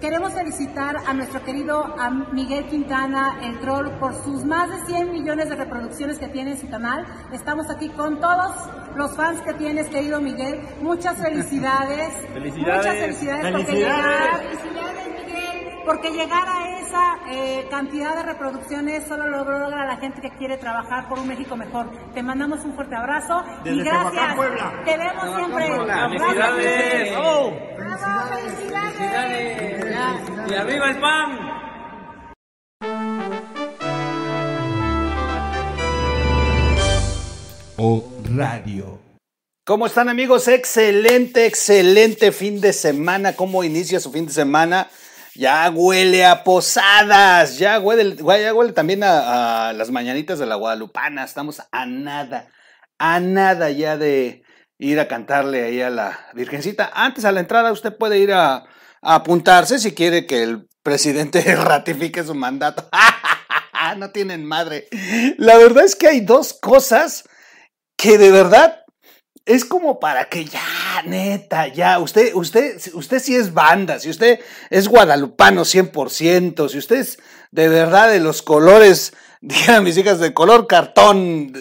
Queremos 0.00 0.32
felicitar 0.32 0.96
a 1.06 1.12
nuestro 1.12 1.44
querido 1.44 1.94
Miguel 2.32 2.64
Quintana, 2.66 3.38
el 3.42 3.60
troll, 3.60 3.90
por 3.98 4.14
sus 4.24 4.44
más 4.44 4.70
de 4.70 4.94
100 4.94 5.12
millones 5.12 5.50
de 5.50 5.56
reproducciones 5.56 6.18
que 6.18 6.28
tiene 6.28 6.52
en 6.52 6.58
su 6.58 6.70
canal. 6.70 7.04
Estamos 7.32 7.68
aquí 7.68 7.90
con 7.90 8.18
todos 8.18 8.52
los 8.96 9.14
fans 9.14 9.42
que 9.42 9.52
tienes, 9.54 9.88
querido 9.88 10.20
Miguel. 10.20 10.60
Muchas 10.80 11.18
felicidades. 11.18 12.14
Felicidades. 12.32 12.76
Muchas 12.78 12.96
felicidades, 12.96 13.52
porque 13.52 13.72
llegar, 13.74 14.40
felicidades 14.40 15.26
Miguel, 15.26 15.78
porque 15.84 16.10
llegar 16.12 16.48
a 16.48 16.79
esa 16.90 17.18
eh, 17.30 17.68
cantidad 17.70 18.16
de 18.16 18.22
reproducciones 18.24 19.06
solo 19.06 19.28
lo 19.28 19.44
logra 19.44 19.86
la 19.86 19.96
gente 19.98 20.20
que 20.20 20.30
quiere 20.30 20.56
trabajar 20.56 21.08
por 21.08 21.20
un 21.20 21.28
México 21.28 21.56
mejor. 21.56 21.88
Te 22.14 22.22
mandamos 22.22 22.64
un 22.64 22.74
fuerte 22.74 22.96
abrazo 22.96 23.44
y 23.64 23.80
gracias. 23.82 24.36
Te 24.84 24.96
vemos 24.96 25.36
siempre. 25.36 25.66
Felicidades. 26.18 27.12
¡Bravo, 27.76 28.26
felicidades! 28.34 29.96
Y 30.48 30.54
arriba 30.54 30.90
el 30.90 31.00
pan. 31.00 31.38
O 37.76 38.04
Radio. 38.34 38.98
¿Cómo 39.64 39.86
están 39.86 40.08
amigos? 40.08 40.48
Excelente, 40.48 41.46
excelente 41.46 42.32
fin 42.32 42.60
de 42.60 42.72
semana. 42.72 43.36
¿Cómo 43.36 43.62
inicia 43.62 44.00
su 44.00 44.10
fin 44.10 44.26
de 44.26 44.32
semana? 44.32 44.88
Ya 45.34 45.70
huele 45.70 46.26
a 46.26 46.44
posadas, 46.44 47.58
ya 47.58 47.78
huele, 47.78 48.16
ya 48.16 48.54
huele 48.54 48.72
también 48.72 49.02
a, 49.04 49.72
las 49.74 49.90
mañanitas 49.90 50.38
de 50.38 50.46
la 50.46 50.56
Guadalupana. 50.56 51.24
Estamos 51.24 51.62
a 51.70 51.86
nada, 51.86 52.48
a 52.98 53.20
nada 53.20 53.70
ya 53.70 53.96
de 53.96 54.42
ir 54.78 54.98
a 54.98 55.08
cantarle 55.08 55.64
ahí 55.64 55.80
a 55.80 55.90
la 55.90 56.18
Virgencita. 56.34 56.90
Antes 56.94 57.24
a 57.24 57.32
la 57.32 57.40
entrada 57.40 57.72
usted 57.72 57.96
puede 57.96 58.18
ir 58.18 58.32
a, 58.32 58.64
a 59.02 59.14
apuntarse 59.14 59.78
si 59.78 59.92
quiere 59.92 60.26
que 60.26 60.42
el 60.42 60.68
presidente 60.82 61.42
ratifique 61.54 62.24
su 62.24 62.34
mandato. 62.34 62.88
no 63.96 64.10
tienen 64.10 64.44
madre. 64.44 64.88
La 65.38 65.56
verdad 65.56 65.84
es 65.84 65.96
que 65.96 66.08
hay 66.08 66.20
dos 66.20 66.52
cosas 66.52 67.24
que 67.96 68.18
de 68.18 68.30
verdad 68.30 68.79
es 69.50 69.64
como 69.64 69.98
para 69.98 70.26
que 70.26 70.44
ya, 70.44 70.60
neta, 71.04 71.66
ya, 71.66 71.98
usted, 71.98 72.32
usted, 72.34 72.80
usted 72.94 73.18
sí 73.18 73.34
es 73.34 73.52
banda, 73.52 73.98
si 73.98 74.08
usted 74.08 74.38
es 74.70 74.86
guadalupano 74.86 75.62
100%, 75.62 76.68
si 76.68 76.78
usted 76.78 76.96
es 76.96 77.18
de 77.50 77.68
verdad 77.68 78.08
de 78.10 78.20
los 78.20 78.42
colores, 78.42 79.12
digan 79.40 79.82
mis 79.82 79.98
hijas, 79.98 80.20
de 80.20 80.32
color 80.32 80.68
cartón, 80.68 81.52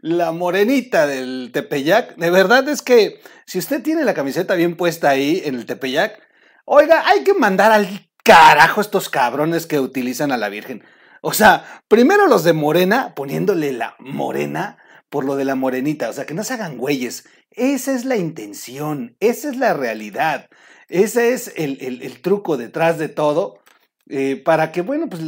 la 0.00 0.32
morenita 0.32 1.06
del 1.06 1.50
Tepeyac, 1.52 2.16
de 2.16 2.30
verdad 2.30 2.66
es 2.70 2.80
que 2.80 3.20
si 3.44 3.58
usted 3.58 3.82
tiene 3.82 4.04
la 4.04 4.14
camiseta 4.14 4.54
bien 4.54 4.74
puesta 4.74 5.10
ahí 5.10 5.42
en 5.44 5.56
el 5.56 5.66
Tepeyac, 5.66 6.18
oiga, 6.64 7.04
hay 7.06 7.22
que 7.22 7.34
mandar 7.34 7.70
al 7.70 8.08
carajo 8.24 8.80
estos 8.80 9.10
cabrones 9.10 9.66
que 9.66 9.78
utilizan 9.78 10.32
a 10.32 10.38
la 10.38 10.48
Virgen. 10.48 10.82
O 11.20 11.34
sea, 11.34 11.82
primero 11.88 12.28
los 12.28 12.44
de 12.44 12.54
Morena, 12.54 13.14
poniéndole 13.14 13.72
la 13.72 13.94
morena 13.98 14.78
por 15.08 15.24
lo 15.24 15.36
de 15.36 15.44
la 15.44 15.54
morenita, 15.54 16.08
o 16.08 16.12
sea, 16.12 16.26
que 16.26 16.34
no 16.34 16.44
se 16.44 16.54
hagan 16.54 16.78
güeyes. 16.78 17.28
Esa 17.50 17.94
es 17.94 18.04
la 18.04 18.16
intención, 18.16 19.16
esa 19.20 19.48
es 19.50 19.56
la 19.56 19.74
realidad, 19.74 20.48
ese 20.88 21.32
es 21.32 21.52
el, 21.56 21.78
el, 21.80 22.20
truco 22.20 22.56
detrás 22.56 22.98
de 22.98 23.08
todo, 23.08 23.60
eh, 24.08 24.36
para 24.36 24.72
que, 24.72 24.82
bueno, 24.82 25.08
pues 25.08 25.22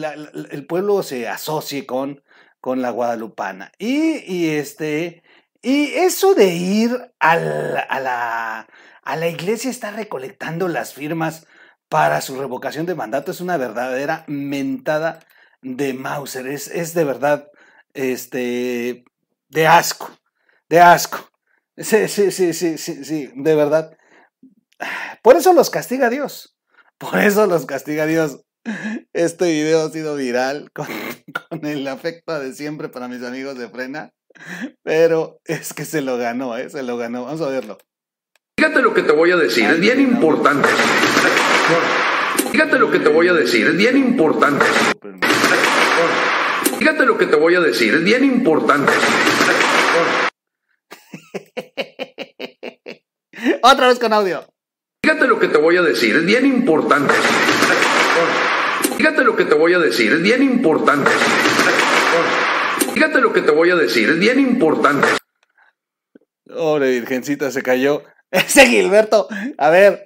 el 0.51 0.67
pueblo 0.67 1.03
se 1.03 1.29
asocie 1.29 1.87
con, 1.87 2.23
con 2.61 2.83
la 2.83 2.91
guadalupana. 2.91 3.73
Y, 3.79 4.19
y, 4.33 4.51
este, 4.51 5.23
y 5.63 5.87
eso 5.95 6.35
de 6.35 6.55
ir 6.55 7.13
a 7.19 7.37
la, 7.37 7.81
a 7.81 8.01
la, 8.01 8.69
a 9.03 9.17
la 9.17 9.29
iglesia 9.29 9.71
está 9.71 9.91
recolectando 9.91 10.69
las 10.69 10.95
firmas 10.95 11.47
para 11.89 12.21
su 12.21 12.39
revocación 12.39 12.87
de 12.87 12.95
mandato 12.95 13.31
es 13.31 13.41
una 13.41 13.57
verdadera 13.57 14.25
mentada 14.27 15.21
de 15.63 15.95
Mauser, 15.95 16.47
es, 16.47 16.69
es 16.69 16.95
de 16.95 17.05
verdad, 17.05 17.51
este, 17.95 19.05
de 19.49 19.67
asco, 19.67 20.11
de 20.69 20.81
asco. 20.81 21.29
Sí, 21.77 22.09
sí, 22.09 22.31
sí, 22.31 22.53
sí, 22.53 22.79
sí, 22.79 23.05
sí, 23.05 23.31
de 23.35 23.55
verdad. 23.55 23.97
Por 25.23 25.37
eso 25.37 25.53
los 25.53 25.71
castiga 25.71 26.11
Dios. 26.11 26.57
Por 26.99 27.19
eso 27.19 27.47
los 27.47 27.67
castiga 27.67 28.07
Dios. 28.07 28.41
Este 29.13 29.51
video 29.51 29.87
ha 29.87 29.91
sido 29.91 30.17
viral 30.17 30.71
con, 30.73 30.87
el 31.65 31.87
afecto 31.87 32.39
de 32.39 32.53
siempre 32.53 32.89
para 32.89 33.09
mis 33.09 33.23
amigos 33.23 33.59
de 33.59 33.69
Frena. 33.69 34.13
Pero 34.83 35.41
es 35.45 35.73
que 35.73 35.85
se 35.85 36.03
lo 36.03 36.19
ganó, 36.19 36.57
¿eh? 36.57 36.69
Se 36.69 36.83
lo 36.83 36.97
ganó. 36.97 37.25
Vamos 37.25 37.41
a 37.41 37.49
verlo. 37.49 37.79
Fíjate 38.59 38.83
lo 38.83 38.93
que 38.93 39.03
te 39.03 39.13
voy 39.13 39.31
a 39.31 39.37
decir, 39.37 39.65
es 39.71 39.81
bien 39.81 40.01
importante. 40.01 40.69
Fíjate 42.51 42.79
lo 42.79 42.91
que 42.91 42.99
te 42.99 43.09
voy 43.09 43.29
a 43.29 43.33
decir, 43.33 43.69
es 43.69 43.77
bien 43.77 43.97
importante. 43.97 44.65
Fíjate 46.79 47.07
lo 47.07 47.17
que 47.17 47.27
te 47.27 47.37
voy 47.37 47.55
a 47.55 47.61
decir, 47.61 47.95
es 47.95 48.03
bien 48.03 48.25
importante. 48.25 48.93
Otra 53.63 53.89
vez 53.89 53.99
con 53.99 54.13
audio. 54.13 54.45
Fíjate 55.03 55.27
lo 55.27 55.39
que 55.39 55.49
te 55.49 55.59
voy 55.59 55.77
a 55.77 55.83
decir, 55.83 56.17
es 56.17 56.25
bien 56.25 56.47
importante. 56.47 57.15
Fíjate 58.97 59.25
lo 59.25 59.37
que 59.37 59.45
te 59.45 59.55
voy 59.55 59.75
a 59.75 59.79
decir, 59.79 60.13
es 60.13 60.23
bien 60.23 60.43
importante. 60.43 61.11
Fíjate 62.95 63.21
lo 63.21 63.33
que 63.33 63.43
te 63.43 63.53
voy 63.53 63.71
a 63.71 63.77
decir, 63.77 64.11
es 64.11 64.19
bien 64.19 64.41
importante. 64.41 65.07
Pobre 66.45 66.91
Virgencita 66.91 67.51
se 67.51 67.63
cayó. 67.63 68.03
Ese 68.31 68.67
Gilberto, 68.67 69.29
a 69.57 69.71
ver, 69.71 70.05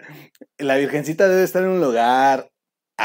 la 0.59 0.77
Virgencita 0.77 1.29
debe 1.29 1.43
estar 1.43 1.63
en 1.63 1.71
un 1.71 1.81
lugar 1.81 2.52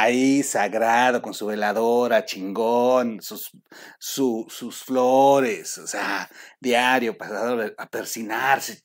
ahí 0.02 0.44
sagrado, 0.44 1.22
con 1.22 1.34
su 1.34 1.48
veladora, 1.48 2.26
chingón, 2.26 3.22
sus, 3.22 3.52
su, 4.00 4.46
sus 4.50 4.84
flores, 4.84 5.78
o 5.78 5.88
sea, 5.88 6.30
diario, 6.60 7.18
pasado 7.18 7.74
a 7.78 7.90
persinarse, 7.90 8.84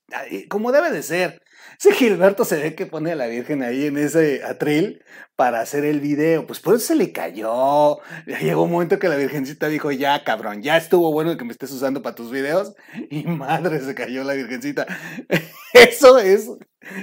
como 0.48 0.72
debe 0.72 0.90
de 0.90 1.02
ser. 1.02 1.42
Ese 1.78 1.94
Gilberto 1.94 2.44
se 2.44 2.56
ve 2.56 2.74
que 2.74 2.86
pone 2.86 3.12
a 3.12 3.16
la 3.16 3.26
Virgen 3.26 3.62
ahí 3.62 3.86
en 3.86 3.96
ese 3.96 4.44
atril 4.44 5.02
para 5.36 5.60
hacer 5.60 5.84
el 5.84 6.00
video. 6.00 6.46
Pues 6.46 6.60
por 6.60 6.74
eso 6.74 6.86
se 6.86 6.94
le 6.94 7.12
cayó. 7.12 7.98
Llegó 8.26 8.64
un 8.64 8.70
momento 8.70 8.98
que 8.98 9.08
la 9.08 9.16
Virgencita 9.16 9.68
dijo, 9.68 9.90
ya 9.90 10.22
cabrón, 10.22 10.62
ya 10.62 10.76
estuvo 10.76 11.12
bueno 11.12 11.36
que 11.36 11.44
me 11.44 11.52
estés 11.52 11.72
usando 11.72 12.02
para 12.02 12.14
tus 12.14 12.30
videos. 12.30 12.74
Y 13.10 13.24
madre, 13.24 13.80
se 13.80 13.94
cayó 13.94 14.22
la 14.22 14.34
Virgencita. 14.34 14.86
Eso 15.72 16.18
es 16.18 16.50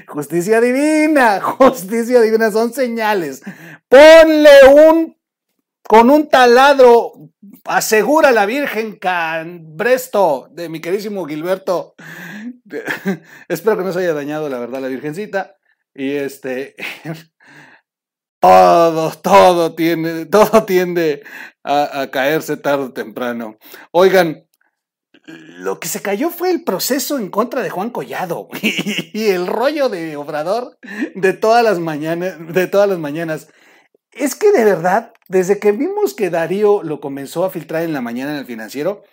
justicia 0.08 0.62
divina. 0.62 1.41
Justicia 1.59 2.22
divina 2.22 2.52
son 2.52 2.74
señales. 2.74 3.41
Ponle 3.90 4.50
un 4.72 5.18
con 5.82 6.12
un 6.12 6.30
taladro, 6.30 7.14
asegura 7.66 8.32
la 8.32 8.46
Virgen 8.46 8.98
Cambresto 8.98 10.48
de 10.52 10.70
mi 10.70 10.80
querísimo 10.80 11.26
Gilberto. 11.26 11.96
Espero 13.48 13.78
que 13.78 13.84
no 13.84 13.92
se 13.92 14.00
haya 14.00 14.14
dañado, 14.14 14.48
la 14.48 14.60
verdad, 14.60 14.82
la 14.82 14.88
Virgencita. 14.88 15.56
Y 15.96 16.12
este. 16.12 16.76
Todo, 18.42 19.12
todo 19.22 19.76
tiene, 19.76 20.26
todo 20.26 20.64
tiende 20.64 21.24
a, 21.62 22.00
a 22.00 22.10
caerse 22.10 22.56
tarde 22.56 22.86
o 22.86 22.94
temprano. 22.94 23.58
Oigan, 23.92 24.48
lo 25.26 25.80
que 25.80 25.88
se 25.88 26.02
cayó 26.02 26.30
fue 26.30 26.50
el 26.50 26.64
proceso 26.64 27.20
en 27.20 27.30
contra 27.30 27.62
de 27.62 27.70
Juan 27.70 27.90
Collado 27.90 28.48
y 28.62 29.28
el 29.28 29.46
rollo 29.46 29.90
de 29.90 30.16
Obrador 30.16 30.78
de 31.16 31.34
todas 31.34 31.64
las 31.64 31.80
mañanas, 31.80 32.38
de 32.54 32.68
todas 32.68 32.88
las 32.88 32.98
mañanas. 32.98 33.50
Es 34.12 34.36
que 34.36 34.52
de 34.52 34.66
verdad, 34.66 35.14
desde 35.28 35.59
que 35.59 35.72
vimos 35.72 36.14
que 36.14 36.30
Darío 36.30 36.84
lo 36.84 37.00
comenzó 37.00 37.46
a 37.46 37.50
filtrar 37.50 37.84
en 37.84 37.94
la 37.94 38.02
mañana 38.02 38.31
en 38.31 38.38
el 38.38 38.46
financiero, 38.46 39.03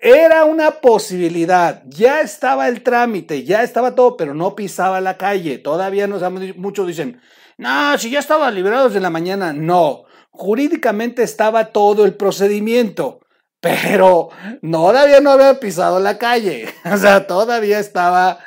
era 0.00 0.44
una 0.44 0.80
posibilidad. 0.80 1.82
Ya 1.86 2.20
estaba 2.20 2.68
el 2.68 2.82
trámite, 2.82 3.44
ya 3.44 3.62
estaba 3.62 3.94
todo, 3.94 4.16
pero 4.16 4.34
no 4.34 4.54
pisaba 4.54 5.00
la 5.00 5.16
calle. 5.16 5.58
Todavía 5.58 6.06
no 6.06 6.18
muchos 6.56 6.86
dicen, 6.86 7.20
no, 7.56 7.98
si 7.98 8.10
ya 8.10 8.20
estaba 8.20 8.50
liberado 8.50 8.88
desde 8.88 9.00
la 9.00 9.10
mañana. 9.10 9.52
No, 9.52 10.04
jurídicamente 10.30 11.22
estaba 11.22 11.66
todo 11.66 12.04
el 12.04 12.14
procedimiento, 12.14 13.20
pero 13.60 14.30
todavía 14.62 15.20
no 15.20 15.30
había 15.30 15.58
pisado 15.58 16.00
la 16.00 16.18
calle. 16.18 16.68
O 16.84 16.96
sea, 16.96 17.26
todavía 17.26 17.80
estaba, 17.80 18.38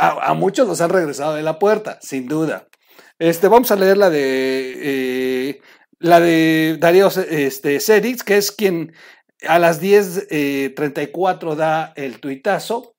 a, 0.00 0.30
a 0.30 0.34
muchos 0.34 0.68
los 0.68 0.80
han 0.80 0.90
regresado 0.90 1.34
de 1.34 1.42
la 1.42 1.58
puerta, 1.58 1.98
sin 2.00 2.28
duda. 2.28 2.68
Este, 3.18 3.48
vamos 3.48 3.70
a 3.70 3.76
leer 3.76 3.96
la 3.96 4.10
de 4.10 4.74
eh, 5.50 5.60
la 5.98 6.20
de 6.20 6.76
Darío 6.78 7.08
este, 7.08 7.78
que 8.24 8.36
es 8.36 8.52
quien 8.52 8.92
a 9.46 9.58
las 9.58 9.82
10.34 9.82 11.52
eh, 11.52 11.56
da 11.56 11.92
el 11.96 12.20
tuitazo 12.20 12.94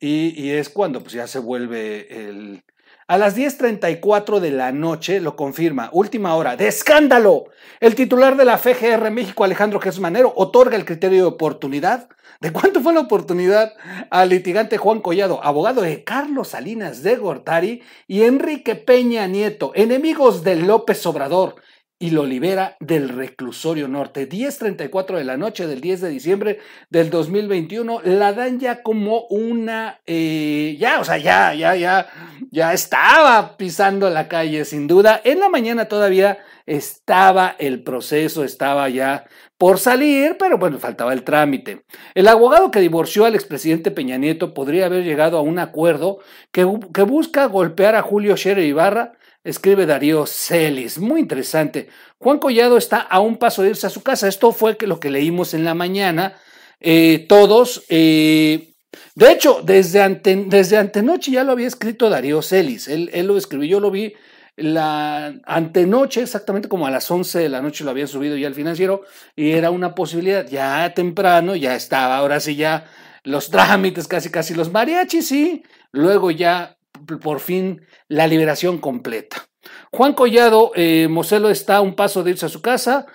y, 0.00 0.40
y, 0.40 0.50
es 0.50 0.68
cuando 0.68 1.02
pues, 1.02 1.12
ya 1.12 1.26
se 1.26 1.38
vuelve 1.38 2.28
el... 2.28 2.64
A 3.10 3.18
las 3.18 3.36
10.34 3.36 4.38
de 4.38 4.52
la 4.52 4.70
noche 4.70 5.18
lo 5.18 5.34
confirma. 5.34 5.90
Última 5.92 6.36
hora. 6.36 6.54
¡De 6.54 6.68
escándalo! 6.68 7.46
El 7.80 7.96
titular 7.96 8.36
de 8.36 8.44
la 8.44 8.56
FGR 8.56 9.10
México, 9.10 9.42
Alejandro 9.42 9.80
Jesús 9.80 10.00
Manero, 10.00 10.32
otorga 10.36 10.76
el 10.76 10.84
criterio 10.84 11.22
de 11.22 11.28
oportunidad. 11.28 12.08
¿De 12.40 12.52
cuánto 12.52 12.80
fue 12.80 12.94
la 12.94 13.00
oportunidad 13.00 13.72
al 14.10 14.28
litigante 14.28 14.78
Juan 14.78 15.00
Collado, 15.00 15.44
abogado 15.44 15.82
de 15.82 16.04
Carlos 16.04 16.50
Salinas 16.50 17.02
de 17.02 17.16
Gortari 17.16 17.82
y 18.06 18.22
Enrique 18.22 18.76
Peña 18.76 19.26
Nieto, 19.26 19.72
enemigos 19.74 20.44
de 20.44 20.54
López 20.54 21.04
Obrador? 21.04 21.56
Y 22.02 22.10
lo 22.10 22.24
libera 22.24 22.76
del 22.80 23.10
reclusorio 23.10 23.86
norte. 23.86 24.26
10.34 24.26 25.18
de 25.18 25.24
la 25.24 25.36
noche 25.36 25.66
del 25.66 25.82
10 25.82 26.00
de 26.00 26.08
diciembre 26.08 26.58
del 26.88 27.10
2021, 27.10 28.00
la 28.04 28.32
dan 28.32 28.58
ya 28.58 28.82
como 28.82 29.26
una, 29.26 30.00
eh, 30.06 30.76
ya, 30.80 30.98
o 30.98 31.04
sea, 31.04 31.18
ya, 31.18 31.54
ya, 31.54 31.76
ya, 31.76 32.08
ya 32.50 32.72
estaba 32.72 33.58
pisando 33.58 34.08
la 34.08 34.28
calle, 34.28 34.64
sin 34.64 34.86
duda. 34.86 35.20
En 35.24 35.40
la 35.40 35.50
mañana 35.50 35.84
todavía 35.84 36.38
estaba 36.64 37.54
el 37.58 37.82
proceso, 37.82 38.44
estaba 38.44 38.88
ya 38.88 39.26
por 39.58 39.78
salir, 39.78 40.36
pero 40.38 40.56
bueno, 40.56 40.78
faltaba 40.78 41.12
el 41.12 41.22
trámite. 41.22 41.84
El 42.14 42.28
abogado 42.28 42.70
que 42.70 42.80
divorció 42.80 43.26
al 43.26 43.34
expresidente 43.34 43.90
Peña 43.90 44.16
Nieto 44.16 44.54
podría 44.54 44.86
haber 44.86 45.04
llegado 45.04 45.36
a 45.36 45.42
un 45.42 45.58
acuerdo 45.58 46.20
que, 46.50 46.64
busca 46.64 47.44
golpear 47.44 47.94
a 47.94 48.00
Julio 48.00 48.38
Scherer 48.38 48.64
Ibarra 48.64 49.12
escribe 49.44 49.86
Darío 49.86 50.26
Celis. 50.26 50.98
Muy 50.98 51.20
interesante. 51.20 51.88
Juan 52.18 52.38
Collado 52.38 52.76
está 52.76 52.98
a 52.98 53.20
un 53.20 53.36
paso 53.36 53.62
de 53.62 53.70
irse 53.70 53.86
a 53.86 53.90
su 53.90 54.02
casa. 54.02 54.28
Esto 54.28 54.52
fue 54.52 54.76
lo 54.80 55.00
que 55.00 55.10
leímos 55.10 55.54
en 55.54 55.64
la 55.64 55.74
mañana. 55.74 56.36
Eh, 56.80 57.26
todos. 57.28 57.84
Eh, 57.88 58.74
de 59.14 59.32
hecho, 59.32 59.60
desde, 59.62 60.02
ante, 60.02 60.34
desde 60.46 60.76
antenoche 60.76 61.30
ya 61.30 61.44
lo 61.44 61.52
había 61.52 61.68
escrito 61.68 62.10
Darío 62.10 62.42
Celis. 62.42 62.88
Él, 62.88 63.10
él, 63.12 63.26
lo 63.26 63.36
escribió, 63.36 63.68
yo 63.68 63.80
lo 63.80 63.90
vi 63.90 64.14
la 64.56 65.34
antenoche, 65.44 66.22
exactamente 66.22 66.68
como 66.68 66.86
a 66.86 66.90
las 66.90 67.10
11 67.10 67.38
de 67.38 67.48
la 67.48 67.62
noche 67.62 67.84
lo 67.84 67.90
había 67.90 68.06
subido 68.06 68.36
ya 68.36 68.48
el 68.48 68.54
financiero, 68.54 69.02
y 69.36 69.52
era 69.52 69.70
una 69.70 69.94
posibilidad. 69.94 70.46
Ya 70.46 70.92
temprano, 70.94 71.56
ya 71.56 71.74
estaba, 71.74 72.16
ahora 72.16 72.40
sí 72.40 72.56
ya 72.56 72.86
los 73.24 73.50
trámites, 73.50 74.08
casi 74.08 74.30
casi 74.30 74.54
los 74.54 74.70
mariachis, 74.70 75.28
sí. 75.28 75.62
Luego 75.92 76.30
ya 76.30 76.76
por 77.18 77.40
fin 77.40 77.82
la 78.08 78.26
liberación 78.26 78.78
completa. 78.78 79.48
Juan 79.92 80.14
Collado 80.14 80.72
eh, 80.74 81.08
está 81.50 81.76
a 81.76 81.80
un 81.80 81.94
paso 81.94 82.22
de 82.22 82.30
irse 82.30 82.46
a 82.46 82.48
su 82.48 82.62
casa. 82.62 83.06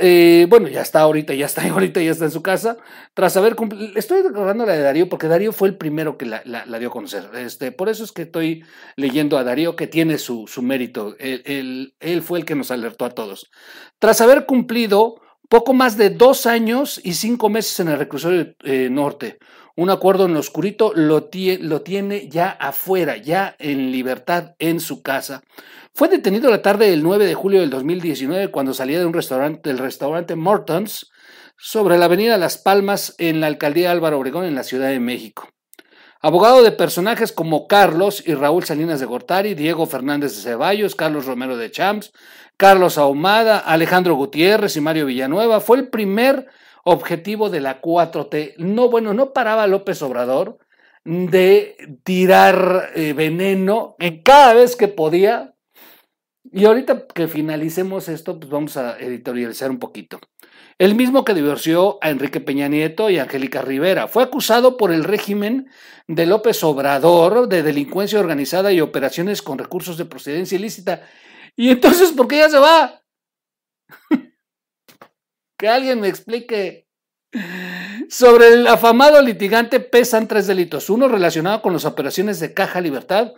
Eh, 0.00 0.46
bueno, 0.48 0.66
ya 0.68 0.82
está 0.82 1.02
ahorita, 1.02 1.34
ya 1.34 1.46
está 1.46 1.62
ahorita, 1.70 2.00
ya 2.02 2.10
está 2.10 2.24
en 2.24 2.30
su 2.30 2.42
casa. 2.42 2.76
Tras 3.14 3.36
haber 3.36 3.54
cumplido, 3.54 3.92
estoy 3.96 4.22
recordando 4.22 4.66
la 4.66 4.72
de 4.72 4.80
Darío 4.80 5.08
porque 5.08 5.28
Darío 5.28 5.52
fue 5.52 5.68
el 5.68 5.76
primero 5.76 6.18
que 6.18 6.26
la, 6.26 6.42
dio 6.78 6.88
a 6.88 6.92
conocer. 6.92 7.28
Este, 7.36 7.72
por 7.72 7.88
eso 7.88 8.04
es 8.04 8.12
que 8.12 8.22
estoy 8.22 8.64
leyendo 8.96 9.38
a 9.38 9.44
Darío 9.44 9.76
que 9.76 9.86
tiene 9.86 10.18
su, 10.18 10.46
su 10.46 10.62
mérito. 10.62 11.14
Él, 11.18 11.94
él, 12.00 12.22
fue 12.22 12.38
el 12.38 12.44
que 12.44 12.54
nos 12.54 12.70
alertó 12.70 13.04
a 13.04 13.10
todos. 13.10 13.50
Tras 13.98 14.20
haber 14.20 14.46
cumplido 14.46 15.20
poco 15.48 15.74
más 15.74 15.96
de 15.96 16.10
dos 16.10 16.46
años 16.46 17.00
y 17.04 17.14
cinco 17.14 17.48
meses 17.48 17.78
en 17.80 17.88
el 17.88 17.98
reclusorio 17.98 18.54
eh, 18.64 18.88
norte, 18.90 19.38
un 19.76 19.90
acuerdo 19.90 20.26
en 20.26 20.34
lo 20.34 20.40
oscurito, 20.40 20.92
lo, 20.94 21.24
tiene 21.24 22.28
ya 22.28 22.50
afuera, 22.50 23.16
ya 23.16 23.56
en 23.58 23.90
libertad 23.90 24.54
en 24.58 24.80
su 24.80 25.02
casa. 25.02 25.42
Fue 25.92 26.08
detenido 26.08 26.50
la 26.50 26.62
tarde 26.62 26.90
del 26.90 27.02
9 27.02 27.26
de 27.26 27.34
julio 27.34 27.60
del 27.60 27.70
2019 27.70 28.50
cuando 28.50 28.74
salía 28.74 28.98
de 28.98 29.06
un 29.06 29.14
restaurante, 29.14 29.68
del 29.68 29.78
restaurante 29.78 30.36
Mortons, 30.36 31.10
sobre 31.56 31.98
la 31.98 32.06
avenida 32.06 32.36
Las 32.36 32.58
Palmas 32.58 33.14
en 33.18 33.40
la 33.40 33.46
alcaldía 33.46 33.90
Álvaro 33.90 34.18
Obregón 34.18 34.44
en 34.44 34.54
la 34.54 34.64
Ciudad 34.64 34.88
de 34.88 35.00
México. 35.00 35.48
Abogado 36.20 36.62
de 36.62 36.72
personajes 36.72 37.32
como 37.32 37.66
Carlos 37.66 38.22
y 38.26 38.34
Raúl 38.34 38.64
Salinas 38.64 38.98
de 38.98 39.06
Gortari, 39.06 39.54
Diego 39.54 39.86
Fernández 39.86 40.34
de 40.34 40.42
Ceballos, 40.42 40.94
Carlos 40.94 41.26
Romero 41.26 41.56
de 41.56 41.70
Champs, 41.70 42.12
Carlos 42.56 42.96
Ahumada, 42.96 43.58
Alejandro 43.58 44.14
Gutiérrez 44.14 44.76
y 44.76 44.80
Mario 44.80 45.06
Villanueva, 45.06 45.60
fue 45.60 45.78
el 45.78 45.88
primer 45.88 46.46
objetivo 46.84 47.50
de 47.50 47.60
la 47.60 47.80
4T. 47.80 48.54
No, 48.58 48.88
bueno, 48.88 49.14
no 49.14 49.32
paraba 49.32 49.66
López 49.66 50.00
Obrador 50.02 50.58
de 51.04 51.76
tirar 52.02 52.92
eh, 52.94 53.12
veneno 53.12 53.96
en 53.98 54.22
cada 54.22 54.54
vez 54.54 54.76
que 54.76 54.88
podía. 54.88 55.54
Y 56.52 56.66
ahorita 56.66 57.06
que 57.08 57.26
finalicemos 57.26 58.08
esto, 58.08 58.38
pues 58.38 58.50
vamos 58.50 58.76
a 58.76 58.98
editorializar 58.98 59.70
un 59.70 59.78
poquito. 59.78 60.20
El 60.78 60.94
mismo 60.94 61.24
que 61.24 61.34
divorció 61.34 61.98
a 62.02 62.10
Enrique 62.10 62.40
Peña 62.40 62.68
Nieto 62.68 63.08
y 63.10 63.18
Angélica 63.18 63.62
Rivera. 63.62 64.08
Fue 64.08 64.22
acusado 64.22 64.76
por 64.76 64.92
el 64.92 65.04
régimen 65.04 65.68
de 66.06 66.26
López 66.26 66.62
Obrador 66.64 67.48
de 67.48 67.62
delincuencia 67.62 68.20
organizada 68.20 68.72
y 68.72 68.80
operaciones 68.80 69.40
con 69.40 69.58
recursos 69.58 69.96
de 69.96 70.04
procedencia 70.04 70.56
ilícita. 70.56 71.02
Y 71.56 71.70
entonces, 71.70 72.12
¿por 72.12 72.28
qué 72.28 72.38
ya 72.38 72.50
se 72.50 72.58
va? 72.58 73.02
Que 75.58 75.68
alguien 75.68 76.00
me 76.00 76.08
explique. 76.08 76.86
Sobre 78.08 78.48
el 78.48 78.66
afamado 78.66 79.20
litigante 79.22 79.80
pesan 79.80 80.28
tres 80.28 80.46
delitos. 80.46 80.90
Uno 80.90 81.08
relacionado 81.08 81.62
con 81.62 81.72
las 81.72 81.84
operaciones 81.84 82.38
de 82.40 82.54
Caja 82.54 82.80
Libertad, 82.80 83.32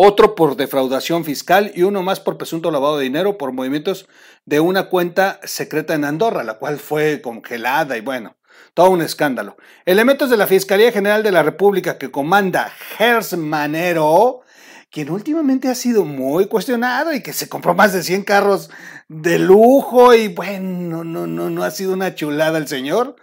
otro 0.00 0.36
por 0.36 0.56
defraudación 0.56 1.24
fiscal 1.24 1.72
y 1.74 1.82
uno 1.82 2.04
más 2.04 2.20
por 2.20 2.38
presunto 2.38 2.70
lavado 2.70 2.98
de 2.98 3.04
dinero 3.04 3.36
por 3.36 3.52
movimientos 3.52 4.06
de 4.44 4.60
una 4.60 4.88
cuenta 4.88 5.40
secreta 5.42 5.94
en 5.94 6.04
Andorra, 6.04 6.44
la 6.44 6.58
cual 6.58 6.78
fue 6.78 7.20
congelada 7.20 7.96
y 7.96 8.00
bueno, 8.00 8.36
todo 8.74 8.90
un 8.90 9.02
escándalo. 9.02 9.56
Elementos 9.84 10.30
de 10.30 10.36
la 10.36 10.46
Fiscalía 10.46 10.92
General 10.92 11.24
de 11.24 11.32
la 11.32 11.42
República 11.42 11.98
que 11.98 12.12
comanda 12.12 12.70
Gers 12.96 13.36
Manero 13.36 14.42
quien 14.90 15.10
últimamente 15.10 15.68
ha 15.68 15.74
sido 15.74 16.04
muy 16.04 16.46
cuestionado 16.46 17.12
y 17.12 17.22
que 17.22 17.32
se 17.32 17.48
compró 17.48 17.74
más 17.74 17.92
de 17.92 18.02
100 18.02 18.24
carros 18.24 18.70
de 19.08 19.38
lujo 19.38 20.14
y 20.14 20.28
bueno, 20.28 21.04
no, 21.04 21.26
no, 21.26 21.50
no 21.50 21.62
ha 21.62 21.70
sido 21.70 21.92
una 21.92 22.14
chulada 22.14 22.58
el 22.58 22.68
señor. 22.68 23.16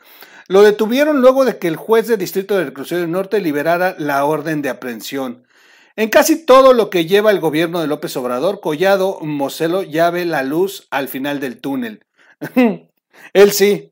Lo 0.47 0.61
detuvieron 0.61 1.21
luego 1.21 1.43
de 1.43 1.57
que 1.57 1.67
el 1.67 1.75
juez 1.75 2.07
de 2.07 2.17
distrito 2.17 2.57
del 2.57 2.73
Crucero 2.73 3.01
del 3.01 3.11
Norte 3.11 3.39
liberara 3.39 3.95
la 3.97 4.25
orden 4.25 4.61
de 4.61 4.69
aprehensión. 4.69 5.45
En 5.95 6.09
casi 6.09 6.45
todo 6.45 6.73
lo 6.73 6.89
que 6.89 7.05
lleva 7.05 7.31
el 7.31 7.39
gobierno 7.39 7.81
de 7.81 7.87
López 7.87 8.15
Obrador, 8.17 8.59
Collado 8.59 9.19
Moselo 9.21 9.81
ya 9.81 10.09
ve 10.11 10.25
la 10.25 10.43
luz 10.43 10.87
al 10.91 11.07
final 11.07 11.39
del 11.39 11.61
túnel. 11.61 12.05
Él 13.33 13.51
sí. 13.51 13.91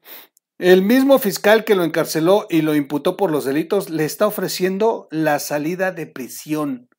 El 0.59 0.83
mismo 0.83 1.17
fiscal 1.17 1.63
que 1.63 1.75
lo 1.75 1.83
encarceló 1.83 2.45
y 2.49 2.61
lo 2.61 2.75
imputó 2.75 3.17
por 3.17 3.31
los 3.31 3.45
delitos 3.45 3.89
le 3.89 4.05
está 4.05 4.27
ofreciendo 4.27 5.07
la 5.09 5.39
salida 5.39 5.91
de 5.91 6.05
prisión. 6.05 6.89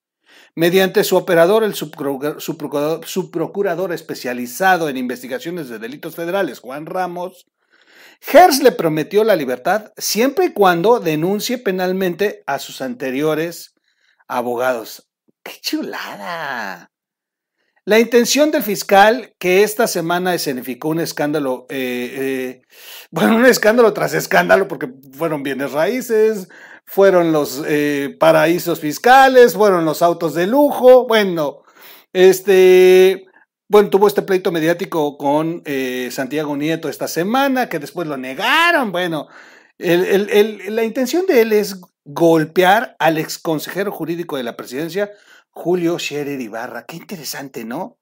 Mediante 0.54 1.04
su 1.04 1.16
operador, 1.16 1.64
el 1.64 1.75
subprocurador, 1.75 3.92
especializado 3.92 4.88
en 4.88 4.96
investigaciones 4.96 5.69
de 5.69 5.78
delitos 5.78 6.14
federales, 6.14 6.60
Juan 6.60 6.86
Ramos, 6.86 7.46
Gers 8.20 8.62
le 8.62 8.72
prometió 8.72 9.25
la 9.25 9.36
libertad 9.36 9.92
siempre 9.96 10.46
y 10.46 10.52
cuando 10.52 11.00
denuncie 11.00 11.58
penalmente 11.58 12.42
a 12.46 12.58
sus 12.58 12.81
anteriores 12.81 13.75
abogados. 14.28 15.11
¡Qué 15.42 15.52
chulada! 15.61 16.90
La 17.87 17.99
intención 17.99 18.50
del 18.50 18.62
fiscal, 18.62 19.35
que 19.38 19.62
esta 19.62 19.87
semana 19.87 20.32
escenificó 20.32 20.88
un 20.88 21.00
escándalo, 21.00 21.66
eh, 21.68 22.14
eh, 22.16 22.62
bueno, 23.11 23.37
un 23.37 23.44
escándalo 23.44 23.92
tras 23.92 24.14
escándalo, 24.14 24.68
porque 24.68 24.88
fueron 25.12 25.42
bienes 25.42 25.73
raíces, 25.73 26.49
fueron 26.85 27.33
los 27.33 27.62
eh, 27.67 28.17
paraísos 28.19 28.81
fiscales, 28.81 29.55
fueron 29.55 29.85
los 29.85 30.03
autos 30.03 30.35
de 30.35 30.47
lujo, 30.47 31.07
bueno, 31.07 31.62
este, 32.12 33.26
bueno, 33.69 33.91
tuvo 33.91 34.07
este 34.07 34.23
pleito 34.23 34.53
mediático 34.53 35.17
con 35.19 35.62
eh, 35.64 36.09
Santiago 36.12 36.57
Nieto 36.57 36.88
esta 36.88 37.09
semana, 37.09 37.69
que 37.69 37.79
después 37.79 38.07
lo 38.07 38.17
negaron, 38.17 38.93
bueno, 38.93 39.29
la 39.79 40.85
intención 40.85 41.26
de 41.26 41.41
él 41.41 41.53
es 41.53 41.81
golpear 42.05 42.97
al 42.99 43.19
ex 43.19 43.38
consejero 43.38 43.91
jurídico 43.91 44.37
de 44.37 44.45
la 44.45 44.57
presidencia, 44.57 45.11
Julio 45.50 45.99
Scherer 45.99 46.41
Ibarra. 46.41 46.85
Qué 46.85 46.97
interesante, 46.97 47.64
¿no? 47.64 47.99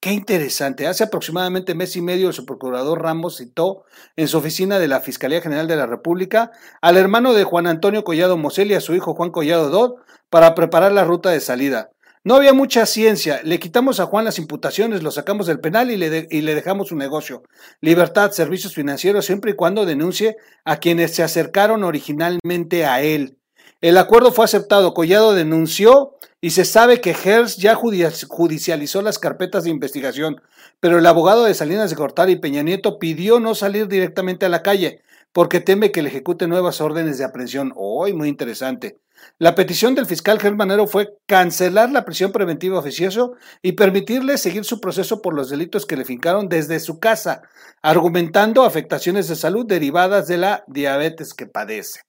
Qué 0.00 0.12
interesante. 0.12 0.86
Hace 0.86 1.04
aproximadamente 1.04 1.74
mes 1.74 1.94
y 1.94 2.00
medio 2.00 2.28
el 2.28 2.32
subprocurador 2.32 3.02
Ramos 3.02 3.36
citó 3.36 3.84
en 4.16 4.28
su 4.28 4.38
oficina 4.38 4.78
de 4.78 4.88
la 4.88 5.00
Fiscalía 5.00 5.42
General 5.42 5.68
de 5.68 5.76
la 5.76 5.84
República 5.84 6.52
al 6.80 6.96
hermano 6.96 7.34
de 7.34 7.44
Juan 7.44 7.66
Antonio 7.66 8.02
Collado 8.02 8.38
Mosel 8.38 8.70
y 8.70 8.74
a 8.74 8.80
su 8.80 8.94
hijo 8.94 9.14
Juan 9.14 9.30
Collado 9.30 9.68
Dodd 9.68 9.96
para 10.30 10.54
preparar 10.54 10.92
la 10.92 11.04
ruta 11.04 11.28
de 11.28 11.40
salida. 11.40 11.90
No 12.24 12.34
había 12.34 12.54
mucha 12.54 12.86
ciencia. 12.86 13.42
Le 13.44 13.58
quitamos 13.58 14.00
a 14.00 14.06
Juan 14.06 14.24
las 14.24 14.38
imputaciones, 14.38 15.02
lo 15.02 15.10
sacamos 15.10 15.46
del 15.46 15.60
penal 15.60 15.90
y 15.90 15.98
le, 15.98 16.28
y 16.30 16.40
le 16.40 16.54
dejamos 16.54 16.88
su 16.88 16.96
negocio. 16.96 17.42
Libertad, 17.82 18.30
servicios 18.30 18.74
financieros, 18.74 19.26
siempre 19.26 19.50
y 19.50 19.54
cuando 19.54 19.84
denuncie 19.84 20.38
a 20.64 20.78
quienes 20.78 21.14
se 21.14 21.22
acercaron 21.22 21.84
originalmente 21.84 22.86
a 22.86 23.02
él. 23.02 23.36
El 23.80 23.96
acuerdo 23.96 24.30
fue 24.30 24.44
aceptado. 24.44 24.92
Collado 24.92 25.32
denunció 25.32 26.16
y 26.42 26.50
se 26.50 26.64
sabe 26.64 27.00
que 27.00 27.12
Hertz 27.12 27.56
ya 27.56 27.74
judicializó 27.74 29.00
las 29.00 29.18
carpetas 29.18 29.64
de 29.64 29.70
investigación, 29.70 30.42
pero 30.80 30.98
el 30.98 31.06
abogado 31.06 31.44
de 31.44 31.54
Salinas 31.54 31.88
de 31.88 31.96
Cortar 31.96 32.28
y 32.28 32.36
Peña 32.36 32.62
Nieto 32.62 32.98
pidió 32.98 33.40
no 33.40 33.54
salir 33.54 33.88
directamente 33.88 34.46
a 34.46 34.50
la 34.50 34.62
calle 34.62 35.02
porque 35.32 35.60
teme 35.60 35.92
que 35.92 36.02
le 36.02 36.08
ejecute 36.08 36.46
nuevas 36.46 36.80
órdenes 36.80 37.18
de 37.18 37.24
aprehensión. 37.24 37.72
Hoy, 37.76 38.12
muy 38.12 38.28
interesante. 38.28 38.98
La 39.38 39.54
petición 39.54 39.94
del 39.94 40.06
fiscal 40.06 40.40
Germanero 40.40 40.86
fue 40.86 41.16
cancelar 41.26 41.90
la 41.90 42.04
prisión 42.04 42.32
preventiva 42.32 42.78
oficioso 42.78 43.34
y 43.62 43.72
permitirle 43.72 44.38
seguir 44.38 44.64
su 44.64 44.80
proceso 44.80 45.22
por 45.22 45.34
los 45.34 45.50
delitos 45.50 45.86
que 45.86 45.96
le 45.96 46.04
fincaron 46.04 46.48
desde 46.48 46.80
su 46.80 46.98
casa, 46.98 47.42
argumentando 47.82 48.64
afectaciones 48.64 49.28
de 49.28 49.36
salud 49.36 49.66
derivadas 49.66 50.26
de 50.26 50.38
la 50.38 50.64
diabetes 50.66 51.34
que 51.34 51.46
padece. 51.46 52.00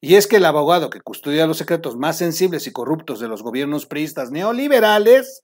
Y 0.00 0.14
es 0.14 0.26
que 0.26 0.36
el 0.36 0.46
abogado 0.46 0.88
que 0.88 1.00
custodia 1.00 1.46
los 1.46 1.58
secretos 1.58 1.96
más 1.96 2.16
sensibles 2.16 2.66
y 2.66 2.72
corruptos 2.72 3.20
de 3.20 3.28
los 3.28 3.42
gobiernos 3.42 3.86
priistas 3.86 4.30
neoliberales, 4.30 5.42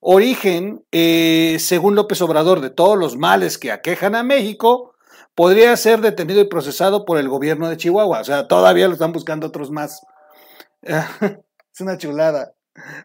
origen, 0.00 0.84
eh, 0.92 1.56
según 1.58 1.94
López 1.94 2.20
Obrador, 2.20 2.60
de 2.60 2.68
todos 2.68 2.98
los 2.98 3.16
males 3.16 3.56
que 3.56 3.72
aquejan 3.72 4.14
a 4.14 4.22
México, 4.22 4.94
podría 5.34 5.74
ser 5.78 6.02
detenido 6.02 6.40
y 6.40 6.48
procesado 6.48 7.06
por 7.06 7.18
el 7.18 7.28
gobierno 7.28 7.68
de 7.68 7.78
Chihuahua. 7.78 8.20
O 8.20 8.24
sea, 8.24 8.46
todavía 8.46 8.88
lo 8.88 8.92
están 8.92 9.12
buscando 9.12 9.46
otros 9.46 9.70
más. 9.70 10.02
es 10.82 11.80
una 11.80 11.96
chulada. 11.96 12.52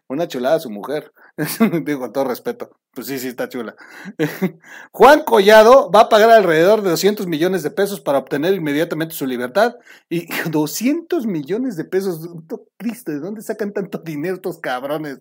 Una 0.08 0.28
chulada 0.28 0.60
su 0.60 0.68
mujer. 0.68 1.12
Digo, 1.84 2.00
con 2.00 2.12
todo 2.12 2.24
respeto. 2.24 2.70
Pues 2.92 3.06
sí, 3.06 3.20
sí, 3.20 3.28
está 3.28 3.48
chula. 3.48 3.76
Juan 4.92 5.22
Collado 5.22 5.90
va 5.92 6.02
a 6.02 6.08
pagar 6.08 6.30
alrededor 6.30 6.82
de 6.82 6.90
200 6.90 7.28
millones 7.28 7.62
de 7.62 7.70
pesos 7.70 8.00
para 8.00 8.18
obtener 8.18 8.52
inmediatamente 8.52 9.14
su 9.14 9.26
libertad. 9.26 9.76
Y 10.08 10.26
200 10.50 11.26
millones 11.26 11.76
de 11.76 11.84
pesos. 11.84 12.28
Cristo, 12.76 13.12
¿de 13.12 13.20
dónde 13.20 13.42
sacan 13.42 13.72
tanto 13.72 13.98
dinero 13.98 14.36
estos 14.36 14.58
cabrones? 14.58 15.20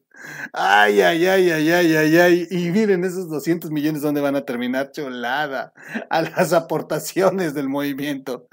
Ay, 0.51 1.01
ay, 1.01 1.27
ay, 1.27 1.51
ay, 1.51 1.71
ay, 1.71 1.95
ay, 1.95 2.17
ay. 2.17 2.47
Y 2.49 2.71
miren 2.71 3.03
esos 3.03 3.29
200 3.29 3.69
millones, 3.69 4.01
¿dónde 4.01 4.21
van 4.21 4.35
a 4.35 4.45
terminar? 4.45 4.91
Chulada. 4.91 5.73
A 6.09 6.23
las 6.23 6.53
aportaciones 6.53 7.53
del 7.53 7.69
movimiento. 7.69 8.47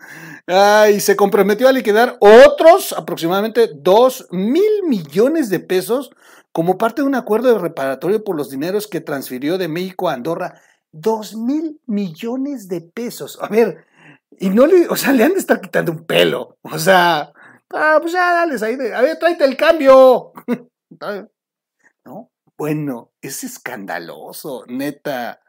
Ay, 0.47 1.01
se 1.01 1.17
comprometió 1.17 1.69
a 1.69 1.73
liquidar 1.73 2.19
otros 2.21 2.93
aproximadamente 2.93 3.71
2 3.75 4.29
mil 4.31 4.83
millones 4.87 5.49
de 5.49 5.61
pesos 5.61 6.11
como 6.57 6.79
parte 6.79 7.03
de 7.03 7.07
un 7.07 7.15
acuerdo 7.15 7.53
de 7.53 7.59
reparatorio 7.59 8.25
por 8.25 8.35
los 8.35 8.49
dineros 8.49 8.87
que 8.87 9.03
transfirió 9.03 9.59
de 9.59 9.69
México 9.69 10.09
a 10.09 10.15
Andorra. 10.15 10.59
Dos 10.91 11.37
mil 11.37 11.83
millones 11.85 12.67
de 12.67 12.81
pesos. 12.81 13.39
A 13.43 13.49
ver, 13.49 13.85
y 14.39 14.49
no 14.49 14.67
le, 14.67 14.89
o 14.89 14.97
sea, 14.97 15.13
le 15.13 15.23
han 15.23 15.35
de 15.35 15.39
estar 15.39 15.61
quitando 15.61 15.93
un 15.93 16.07
pelo. 16.07 16.57
O 16.63 16.79
sea, 16.79 17.31
ah, 17.75 17.99
pues 18.01 18.15
ya, 18.15 18.33
dale 18.33 18.57
ahí, 18.65 18.77
de, 18.77 18.95
a 18.95 19.03
ver, 19.03 19.19
tráete 19.19 19.45
el 19.45 19.55
cambio. 19.55 20.33
¿No? 22.07 22.31
Bueno, 22.57 23.13
es 23.21 23.45
escandaloso, 23.45 24.65
neta. 24.67 25.43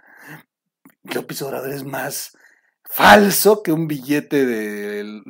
López 1.04 1.42
Obrador 1.42 1.72
es 1.72 1.86
más 1.86 2.38
falso 2.90 3.64
que 3.64 3.72
un 3.72 3.88
billete 3.88 4.46
de 4.46 5.22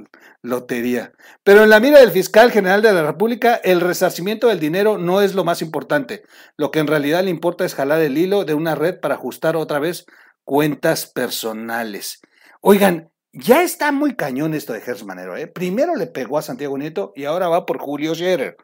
lotería. 0.41 1.13
Pero 1.43 1.63
en 1.63 1.69
la 1.69 1.79
mira 1.79 1.99
del 1.99 2.11
fiscal 2.11 2.51
general 2.51 2.81
de 2.81 2.93
la 2.93 3.05
República, 3.05 3.55
el 3.55 3.81
resarcimiento 3.81 4.47
del 4.47 4.59
dinero 4.59 4.97
no 4.97 5.21
es 5.21 5.35
lo 5.35 5.43
más 5.43 5.61
importante. 5.61 6.23
Lo 6.55 6.71
que 6.71 6.79
en 6.79 6.87
realidad 6.87 7.23
le 7.23 7.29
importa 7.29 7.65
es 7.65 7.75
jalar 7.75 8.01
el 8.01 8.17
hilo 8.17 8.45
de 8.45 8.53
una 8.53 8.75
red 8.75 8.99
para 8.99 9.15
ajustar 9.15 9.55
otra 9.55 9.79
vez 9.79 10.05
cuentas 10.43 11.07
personales. 11.07 12.21
Oigan, 12.61 13.11
ya 13.33 13.63
está 13.63 13.91
muy 13.91 14.15
cañón 14.15 14.53
esto 14.53 14.73
de 14.73 14.81
Gers 14.81 15.03
Manero. 15.03 15.35
¿eh? 15.35 15.47
Primero 15.47 15.95
le 15.95 16.07
pegó 16.07 16.37
a 16.37 16.41
Santiago 16.41 16.77
Nieto 16.77 17.11
y 17.15 17.25
ahora 17.25 17.49
va 17.49 17.65
por 17.65 17.79
Julio 17.79 18.15
Scherer. 18.15 18.57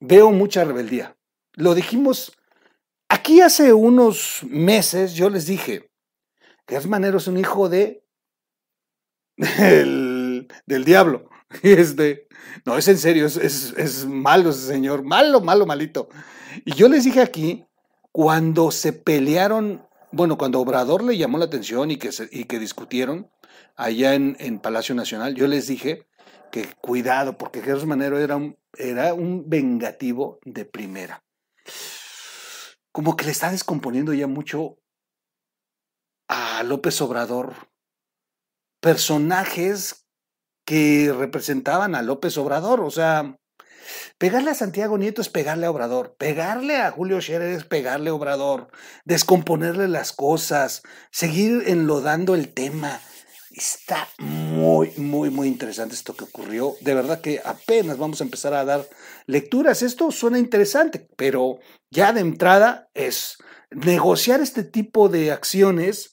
Veo 0.00 0.30
mucha 0.30 0.64
rebeldía. 0.64 1.16
Lo 1.54 1.74
dijimos 1.74 2.36
Aquí 3.08 3.40
hace 3.40 3.72
unos 3.72 4.40
meses 4.48 5.14
yo 5.14 5.30
les 5.30 5.46
dije 5.46 5.90
que 6.66 6.80
Manero 6.80 7.18
es 7.18 7.28
un 7.28 7.38
hijo 7.38 7.68
de 7.68 8.04
del, 9.36 10.48
diablo. 10.84 11.28
Este, 11.62 12.26
no, 12.64 12.76
es 12.76 12.88
en 12.88 12.98
serio, 12.98 13.24
es, 13.26 13.36
es, 13.36 14.04
malo 14.04 14.50
ese 14.50 14.66
señor, 14.66 15.04
malo, 15.04 15.40
malo, 15.40 15.64
malito. 15.64 16.08
Y 16.64 16.74
yo 16.74 16.88
les 16.88 17.04
dije 17.04 17.20
aquí, 17.22 17.64
cuando 18.10 18.72
se 18.72 18.92
pelearon, 18.92 19.86
bueno, 20.10 20.36
cuando 20.36 20.60
Obrador 20.60 21.04
le 21.04 21.16
llamó 21.16 21.38
la 21.38 21.44
atención 21.44 21.92
y 21.92 21.98
que, 21.98 22.10
y 22.32 22.44
que 22.44 22.58
discutieron 22.58 23.30
allá 23.76 24.14
en, 24.14 24.36
en, 24.40 24.58
Palacio 24.58 24.96
Nacional, 24.96 25.36
yo 25.36 25.46
les 25.46 25.68
dije 25.68 26.08
que 26.50 26.66
cuidado, 26.80 27.38
porque 27.38 27.62
Jesús 27.62 27.86
Manero 27.86 28.18
era 28.18 28.34
un, 28.34 28.58
era 28.76 29.14
un 29.14 29.48
vengativo 29.48 30.40
de 30.44 30.64
primera 30.64 31.22
como 32.96 33.14
que 33.14 33.26
le 33.26 33.32
está 33.32 33.50
descomponiendo 33.50 34.14
ya 34.14 34.26
mucho 34.26 34.78
a 36.30 36.62
López 36.62 36.98
Obrador 37.02 37.52
personajes 38.80 40.06
que 40.64 41.12
representaban 41.14 41.94
a 41.94 42.00
López 42.00 42.38
Obrador, 42.38 42.80
o 42.80 42.90
sea, 42.90 43.36
pegarle 44.16 44.52
a 44.52 44.54
Santiago 44.54 44.96
Nieto 44.96 45.20
es 45.20 45.28
pegarle 45.28 45.66
a 45.66 45.70
Obrador, 45.70 46.16
pegarle 46.16 46.78
a 46.78 46.90
Julio 46.90 47.20
Scherer 47.20 47.52
es 47.52 47.64
pegarle 47.64 48.08
a 48.08 48.14
Obrador, 48.14 48.68
descomponerle 49.04 49.88
las 49.88 50.12
cosas, 50.12 50.80
seguir 51.10 51.64
enlodando 51.66 52.34
el 52.34 52.54
tema. 52.54 52.98
Está 53.50 54.08
muy, 54.56 54.92
muy, 54.96 55.30
muy 55.30 55.48
interesante 55.48 55.94
esto 55.94 56.14
que 56.14 56.24
ocurrió. 56.24 56.76
De 56.80 56.94
verdad 56.94 57.20
que 57.20 57.40
apenas 57.44 57.98
vamos 57.98 58.20
a 58.20 58.24
empezar 58.24 58.54
a 58.54 58.64
dar 58.64 58.88
lecturas. 59.26 59.82
Esto 59.82 60.10
suena 60.10 60.38
interesante, 60.38 61.06
pero 61.16 61.58
ya 61.90 62.12
de 62.12 62.20
entrada 62.20 62.88
es 62.94 63.36
negociar 63.70 64.40
este 64.40 64.64
tipo 64.64 65.08
de 65.08 65.30
acciones, 65.30 66.10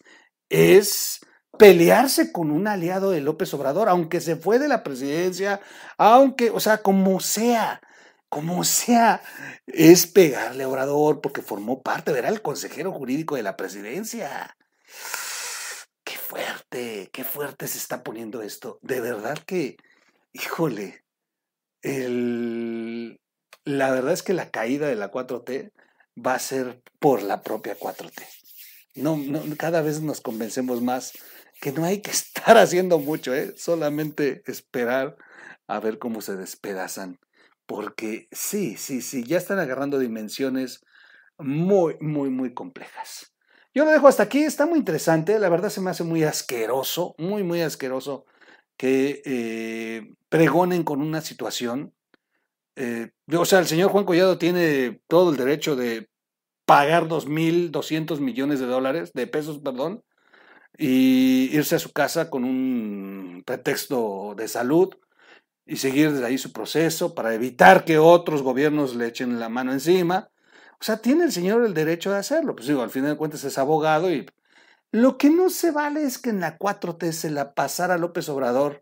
es 0.49 1.21
pelearse 1.57 2.31
con 2.31 2.51
un 2.51 2.67
aliado 2.67 3.11
de 3.11 3.21
López 3.21 3.53
Obrador, 3.53 3.87
aunque 3.87 4.19
se 4.19 4.35
fue 4.35 4.59
de 4.59 4.67
la 4.67 4.83
presidencia, 4.83 5.61
aunque, 5.97 6.49
o 6.49 6.59
sea, 6.59 6.79
como 6.79 7.19
sea, 7.19 7.79
como 8.27 8.63
sea, 8.63 9.21
es 9.67 10.07
pegarle 10.07 10.63
a 10.63 10.67
Obrador 10.67 11.21
porque 11.21 11.41
formó 11.41 11.81
parte, 11.81 12.11
era 12.17 12.29
el 12.29 12.41
consejero 12.41 12.91
jurídico 12.91 13.35
de 13.35 13.43
la 13.43 13.55
presidencia. 13.55 14.57
Fuerte, 16.33 17.11
qué 17.13 17.23
fuerte 17.23 17.67
se 17.67 17.77
está 17.77 18.01
poniendo 18.01 18.41
esto. 18.41 18.79
De 18.81 18.99
verdad 19.01 19.37
que, 19.45 19.77
híjole, 20.31 21.05
el, 21.83 23.19
la 23.65 23.91
verdad 23.91 24.13
es 24.13 24.23
que 24.23 24.33
la 24.33 24.49
caída 24.49 24.87
de 24.87 24.95
la 24.95 25.11
4T 25.11 25.71
va 26.17 26.33
a 26.33 26.39
ser 26.39 26.81
por 26.97 27.21
la 27.21 27.43
propia 27.43 27.77
4T. 27.77 28.25
No, 28.95 29.19
cada 29.57 29.83
vez 29.83 30.01
nos 30.01 30.21
convencemos 30.21 30.81
más 30.81 31.13
que 31.61 31.71
no 31.71 31.85
hay 31.85 32.01
que 32.01 32.09
estar 32.11 32.57
haciendo 32.57 32.97
mucho, 32.97 33.35
¿eh? 33.35 33.53
solamente 33.55 34.41
esperar 34.47 35.15
a 35.67 35.79
ver 35.79 35.99
cómo 35.99 36.21
se 36.21 36.35
despedazan. 36.35 37.19
Porque 37.67 38.27
sí, 38.31 38.75
sí, 38.75 39.03
sí, 39.03 39.23
ya 39.23 39.37
están 39.37 39.59
agarrando 39.59 39.99
dimensiones 39.99 40.83
muy, 41.37 41.95
muy, 41.99 42.31
muy 42.31 42.55
complejas. 42.55 43.32
Yo 43.73 43.85
lo 43.85 43.91
dejo 43.91 44.07
hasta 44.07 44.23
aquí, 44.23 44.43
está 44.43 44.65
muy 44.65 44.79
interesante, 44.79 45.39
la 45.39 45.49
verdad 45.49 45.69
se 45.69 45.81
me 45.81 45.89
hace 45.89 46.03
muy 46.03 46.23
asqueroso, 46.23 47.15
muy, 47.17 47.43
muy 47.43 47.61
asqueroso 47.61 48.25
que 48.77 49.21
eh, 49.25 50.13
pregonen 50.29 50.83
con 50.83 51.01
una 51.01 51.21
situación 51.21 51.93
eh, 52.75 53.11
o 53.37 53.45
sea, 53.45 53.59
el 53.59 53.67
señor 53.67 53.91
Juan 53.91 54.05
Collado 54.05 54.37
tiene 54.37 55.01
todo 55.07 55.31
el 55.31 55.37
derecho 55.37 55.75
de 55.75 56.09
pagar 56.65 57.07
2.200 57.07 58.19
millones 58.19 58.59
de 58.59 58.65
dólares, 58.67 59.13
de 59.13 59.27
pesos, 59.27 59.59
perdón, 59.59 60.03
y 60.77 61.49
irse 61.53 61.75
a 61.75 61.79
su 61.79 61.91
casa 61.93 62.29
con 62.29 62.43
un 62.43 63.43
pretexto 63.45 64.35
de 64.37 64.47
salud 64.47 64.95
y 65.65 65.77
seguir 65.77 66.11
desde 66.13 66.25
ahí 66.25 66.37
su 66.37 66.53
proceso 66.53 67.15
para 67.15 67.35
evitar 67.35 67.85
que 67.85 67.99
otros 67.99 68.43
gobiernos 68.43 68.95
le 68.95 69.07
echen 69.07 69.39
la 69.39 69.49
mano 69.49 69.73
encima. 69.73 70.29
O 70.83 70.85
sea, 70.85 70.97
tiene 70.97 71.23
el 71.23 71.31
señor 71.31 71.63
el 71.63 71.73
derecho 71.73 72.11
de 72.11 72.17
hacerlo. 72.17 72.57
Pues 72.57 72.67
digo, 72.67 72.81
al 72.81 72.89
final 72.89 73.11
de 73.11 73.15
cuentas 73.15 73.45
es 73.45 73.57
abogado 73.57 74.11
y 74.11 74.29
lo 74.91 75.17
que 75.17 75.29
no 75.29 75.49
se 75.49 75.71
vale 75.71 76.03
es 76.03 76.17
que 76.17 76.29
en 76.29 76.41
la 76.41 76.59
4T 76.59 77.13
se 77.13 77.31
la 77.31 77.53
pasara 77.53 77.97
López 77.97 78.27
Obrador 78.27 78.81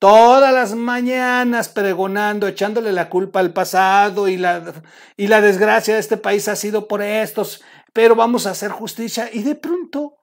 todas 0.00 0.52
las 0.52 0.74
mañanas 0.74 1.68
pregonando, 1.68 2.48
echándole 2.48 2.90
la 2.90 3.08
culpa 3.08 3.38
al 3.38 3.52
pasado 3.52 4.26
y 4.26 4.38
la, 4.38 4.74
y 5.16 5.28
la 5.28 5.40
desgracia 5.40 5.94
de 5.94 6.00
este 6.00 6.16
país 6.16 6.48
ha 6.48 6.56
sido 6.56 6.88
por 6.88 7.00
estos, 7.00 7.62
pero 7.92 8.16
vamos 8.16 8.48
a 8.48 8.50
hacer 8.50 8.72
justicia. 8.72 9.30
Y 9.32 9.44
de 9.44 9.54
pronto 9.54 10.16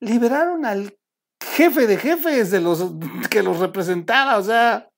liberaron 0.00 0.64
al 0.64 0.96
jefe 1.44 1.86
de 1.86 1.98
jefes 1.98 2.50
de 2.50 2.62
los 2.62 2.86
que 3.28 3.42
los 3.42 3.58
representaba, 3.58 4.38
o 4.38 4.42
sea, 4.42 4.88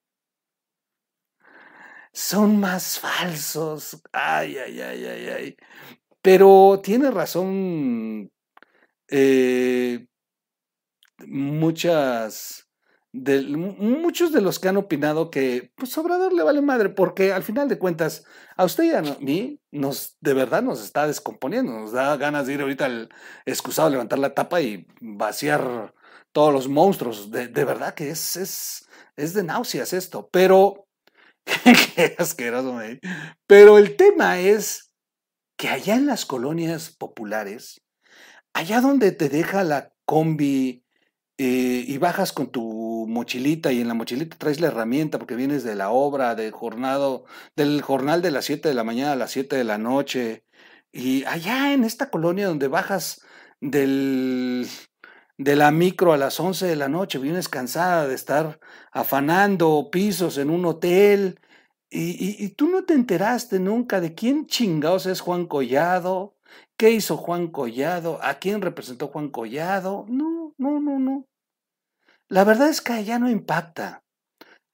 son 2.12 2.58
más 2.60 2.98
falsos. 2.98 4.00
Ay, 4.12 4.56
ay, 4.58 4.80
ay, 4.80 5.04
ay, 5.04 5.28
ay. 5.28 5.56
Pero 6.22 6.80
tiene 6.82 7.10
razón 7.10 8.30
eh, 9.08 10.06
muchas 11.26 12.70
de, 13.12 13.42
muchos 13.42 14.32
de 14.32 14.40
los 14.40 14.58
que 14.58 14.68
han 14.68 14.76
opinado 14.76 15.30
que 15.30 15.72
pues 15.76 15.96
Obrador 15.98 16.32
le 16.32 16.42
vale 16.42 16.60
madre, 16.60 16.90
porque 16.90 17.32
al 17.32 17.42
final 17.42 17.68
de 17.68 17.78
cuentas, 17.78 18.24
a 18.56 18.64
usted 18.64 18.84
y 18.84 18.92
a 18.92 19.02
mí 19.02 19.60
nos 19.70 20.16
de 20.20 20.34
verdad 20.34 20.62
nos 20.62 20.82
está 20.82 21.06
descomponiendo, 21.06 21.72
nos 21.72 21.92
da 21.92 22.16
ganas 22.16 22.46
de 22.46 22.54
ir 22.54 22.60
ahorita 22.60 22.86
al 22.86 23.08
excusado, 23.46 23.90
levantar 23.90 24.18
la 24.18 24.34
tapa 24.34 24.60
y 24.60 24.86
vaciar 25.00 25.94
todos 26.32 26.52
los 26.52 26.68
monstruos. 26.68 27.30
De, 27.30 27.48
de 27.48 27.64
verdad 27.64 27.94
que 27.94 28.10
es, 28.10 28.36
es, 28.36 28.88
es 29.16 29.34
de 29.34 29.42
náuseas 29.42 29.92
esto. 29.92 30.28
Pero, 30.30 30.86
qué 31.94 32.14
asqueroso, 32.18 32.72
me- 32.74 33.00
Pero 33.46 33.78
el 33.78 33.96
tema 33.96 34.38
es 34.40 34.90
que 35.58 35.68
allá 35.68 35.96
en 35.96 36.06
las 36.06 36.26
colonias 36.26 36.90
populares, 36.96 37.82
allá 38.54 38.80
donde 38.80 39.12
te 39.12 39.28
deja 39.28 39.64
la 39.64 39.92
combi 40.06 40.84
eh, 41.38 41.84
y 41.88 41.98
bajas 41.98 42.32
con 42.32 42.50
tu 42.52 43.06
mochilita 43.08 43.72
y 43.72 43.80
en 43.82 43.88
la 43.88 43.94
mochilita 43.94 44.38
traes 44.38 44.60
la 44.60 44.68
herramienta 44.68 45.18
porque 45.18 45.36
vienes 45.36 45.64
de 45.64 45.76
la 45.76 45.90
obra, 45.90 46.34
del 46.36 46.52
jornado, 46.52 47.26
del 47.56 47.82
jornal 47.82 48.22
de 48.22 48.30
las 48.32 48.46
7 48.46 48.68
de 48.68 48.74
la 48.74 48.84
mañana 48.84 49.12
a 49.12 49.16
las 49.16 49.32
7 49.32 49.56
de 49.56 49.64
la 49.64 49.78
noche. 49.78 50.44
Y 50.92 51.24
allá 51.26 51.72
en 51.74 51.84
esta 51.84 52.10
colonia 52.10 52.48
donde 52.48 52.68
bajas 52.68 53.22
del, 53.60 54.68
de 55.40 55.56
la 55.56 55.70
micro 55.70 56.12
a 56.12 56.18
las 56.18 56.38
11 56.38 56.66
de 56.66 56.76
la 56.76 56.90
noche, 56.90 57.18
vienes 57.18 57.48
cansada 57.48 58.06
de 58.06 58.14
estar 58.14 58.60
afanando 58.92 59.88
pisos 59.90 60.36
en 60.36 60.50
un 60.50 60.66
hotel 60.66 61.40
y, 61.88 62.50
tú 62.50 62.68
no 62.68 62.84
te 62.84 62.92
enteraste 62.92 63.58
nunca 63.58 64.02
de 64.02 64.14
quién 64.14 64.46
chingados 64.46 65.06
es 65.06 65.22
Juan 65.22 65.46
Collado, 65.46 66.36
qué 66.76 66.90
hizo 66.90 67.16
Juan 67.16 67.48
Collado, 67.48 68.22
a 68.22 68.34
quién 68.34 68.60
representó 68.60 69.08
Juan 69.08 69.30
Collado. 69.30 70.04
No, 70.08 70.52
no, 70.58 70.78
no, 70.78 70.98
no. 70.98 71.26
La 72.28 72.44
verdad 72.44 72.68
es 72.68 72.82
que 72.82 72.92
allá 72.92 73.18
no 73.18 73.30
impacta. 73.30 74.04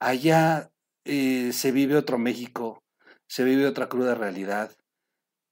Allá 0.01 0.69
eh, 1.05 1.53
se 1.53 1.71
vive 1.71 1.95
otro 1.95 2.17
México, 2.17 2.83
se 3.25 3.45
vive 3.45 3.65
otra 3.67 3.87
cruda 3.87 4.15
realidad. 4.15 4.75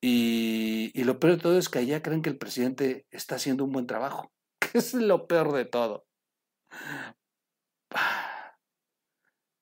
Y, 0.01 0.91
y 0.93 1.05
lo 1.05 1.21
peor 1.21 1.37
de 1.37 1.41
todo 1.41 1.57
es 1.57 1.69
que 1.69 1.79
allá 1.79 2.01
creen 2.01 2.21
que 2.21 2.29
el 2.29 2.37
presidente 2.37 3.05
está 3.11 3.35
haciendo 3.35 3.63
un 3.63 3.71
buen 3.71 3.87
trabajo. 3.87 4.34
Es 4.79 4.93
lo 4.93 5.27
peor 5.27 5.53
de 5.53 5.65
todo. 5.65 6.05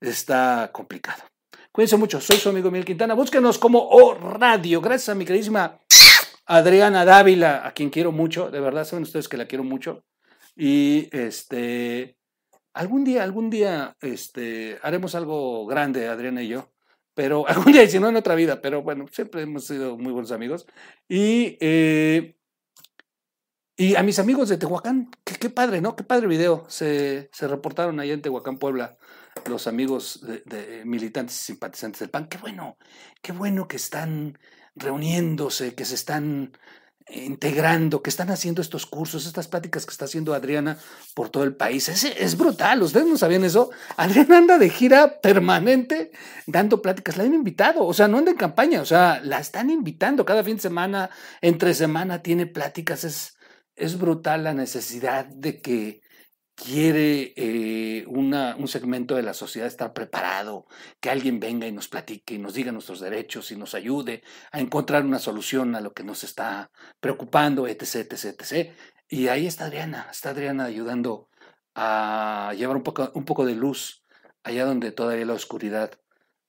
Está 0.02 0.70
complicado. 0.74 1.24
Cuídense 1.72 1.98
mucho, 1.98 2.22
soy 2.22 2.38
su 2.38 2.50
amigo 2.50 2.70
Miguel 2.70 2.86
Quintana. 2.86 3.14
Búsquenos 3.14 3.58
como 3.58 3.80
O 3.90 4.14
Radio. 4.14 4.82
Gracias 4.82 5.10
a 5.10 5.16
mi 5.16 5.26
queridísima 5.26 5.80
Adriana 6.46 7.06
Dávila, 7.06 7.66
a 7.66 7.74
quien 7.74 7.90
quiero 7.90 8.12
mucho. 8.12 8.52
De 8.52 8.60
verdad, 8.60 8.86
saben 8.86 9.04
ustedes 9.04 9.28
que 9.28 9.38
la 9.38 9.48
quiero 9.48 9.64
mucho. 9.64 10.04
Y 10.56 11.10
este, 11.12 12.18
algún 12.74 13.04
día, 13.04 13.24
algún 13.24 13.50
día, 13.50 13.96
este, 14.02 14.78
haremos 14.84 15.16
algo 15.16 15.66
grande, 15.66 16.08
Adriana 16.08 16.44
y 16.44 16.50
yo. 16.50 16.70
Pero 17.16 17.48
algún 17.48 17.72
día, 17.74 17.88
si 17.88 18.00
no 18.00 18.10
en 18.10 18.18
otra 18.18 18.36
vida, 18.36 18.62
pero 18.62 18.82
bueno, 18.84 19.06
siempre 19.12 19.42
hemos 19.42 19.66
sido 19.66 19.98
muy 19.98 20.12
buenos 20.12 20.32
amigos. 20.32 20.66
Y, 21.08 21.58
eh, 21.60 22.36
y 23.76 23.96
a 23.96 24.04
mis 24.04 24.20
amigos 24.20 24.50
de 24.50 24.58
Tehuacán, 24.58 25.10
qué, 25.24 25.50
padre, 25.50 25.82
¿no? 25.82 25.96
Qué 25.96 26.04
padre 26.04 26.28
video. 26.28 26.66
Se, 26.68 27.30
se 27.32 27.48
reportaron 27.48 28.00
allá 28.00 28.14
en 28.14 28.22
Tehuacán, 28.22 28.58
Puebla, 28.58 28.98
los 29.48 29.68
amigos 29.68 30.22
de, 30.22 30.44
de 30.46 30.86
militantes 30.86 31.40
y 31.42 31.46
simpatizantes 31.46 32.00
del 32.00 32.10
PAN. 32.10 32.28
Qué 32.28 32.38
bueno, 32.38 32.78
qué 33.22 33.32
bueno 33.32 33.68
que 33.68 33.78
están 33.78 34.38
reuniéndose, 34.76 35.76
que 35.76 35.86
se 35.86 35.96
están 35.96 36.54
integrando, 37.10 38.02
que 38.02 38.10
están 38.10 38.30
haciendo 38.30 38.62
estos 38.62 38.86
cursos, 38.86 39.26
estas 39.26 39.48
pláticas 39.48 39.86
que 39.86 39.92
está 39.92 40.06
haciendo 40.06 40.34
Adriana 40.34 40.78
por 41.14 41.30
todo 41.30 41.44
el 41.44 41.56
país. 41.56 41.90
Es, 41.90 42.04
es 42.04 42.38
brutal, 42.38 42.82
ustedes 42.82 43.06
no 43.08 43.18
sabían 43.18 43.44
eso. 43.44 43.72
Adriana 43.98 44.38
anda 44.38 44.58
de 44.58 44.70
gira 44.70 45.20
permanente 45.22 46.12
dando 46.48 46.82
pláticas, 46.82 47.18
la 47.18 47.24
han 47.24 47.34
invitado, 47.34 47.86
o 47.86 47.94
sea, 47.94 48.08
no 48.08 48.18
anda 48.18 48.32
en 48.32 48.38
campaña, 48.38 48.82
o 48.82 48.86
sea, 48.86 49.20
la 49.24 49.40
están 49.40 49.70
invitando 49.70 50.26
cada 50.26 50.44
fin 50.44 50.56
de 50.56 50.62
semana, 50.62 51.10
entre 51.42 51.74
semana 51.74 52.22
tiene 52.22 52.46
pláticas, 52.46 53.04
es, 53.04 53.33
es 53.76 53.98
brutal 54.00 54.44
la 54.44 54.54
necesidad 54.54 55.26
de 55.26 55.62
que 55.62 56.02
quiere 56.56 57.34
eh, 57.36 58.06
un 58.08 58.68
segmento 58.68 59.16
de 59.16 59.24
la 59.24 59.34
sociedad 59.34 59.68
estar 59.68 59.94
preparado, 59.94 60.68
que 61.00 61.10
alguien 61.10 61.40
venga 61.40 61.68
y 61.68 61.72
nos 61.72 61.88
platique 61.88 62.36
y 62.36 62.40
nos 62.40 62.54
diga 62.54 62.72
nuestros 62.72 63.00
derechos 63.00 63.52
y 63.52 63.56
nos 63.56 63.74
ayude 63.74 64.24
a 64.52 64.60
encontrar 64.60 65.04
una 65.04 65.20
solución 65.20 65.76
a 65.76 65.82
lo 65.82 65.94
que 65.94 66.04
nos 66.04 66.24
está 66.24 66.72
preocupando, 67.00 67.68
etc., 67.68 67.96
etc., 68.12 68.26
etc. 68.40 68.72
Y 69.10 69.28
ahí 69.28 69.48
está 69.48 69.66
Adriana, 69.66 70.08
está 70.12 70.30
Adriana 70.30 70.66
ayudando 70.66 71.30
a 71.76 72.54
llevar 72.56 72.78
un 72.78 72.84
poco, 72.84 73.12
un 73.16 73.26
poco 73.26 73.46
de 73.46 73.56
luz 73.56 74.04
allá 74.44 74.66
donde 74.66 74.92
todavía 74.92 75.26
la 75.26 75.34
oscuridad 75.34 75.92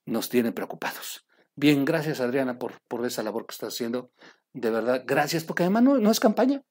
nos 0.05 0.29
tiene 0.29 0.53
preocupados. 0.53 1.27
Bien, 1.57 1.85
gracias 1.85 2.21
Adriana 2.21 2.59
por, 2.59 2.81
por 2.89 3.07
esa 3.07 3.23
labor 3.23 3.47
que 3.47 3.53
estás 3.53 3.75
haciendo. 3.75 4.11
De 4.53 4.71
verdad, 4.71 5.03
gracias, 5.07 5.45
porque 5.45 5.63
además 5.63 5.83
no, 5.83 5.99
no 5.99 6.11
es 6.11 6.21
campaña. 6.21 6.63